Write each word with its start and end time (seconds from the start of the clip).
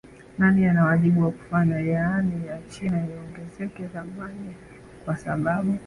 nani 0.37 0.67
ana 0.69 0.85
wajibu 0.85 1.23
wa 1.23 1.31
kufanya 1.31 1.79
yuani 1.79 2.47
ya 2.47 2.61
china 2.69 3.07
iongezeke 3.07 3.83
dhamani 3.83 4.55
kwa 5.05 5.17
sababu 5.17 5.79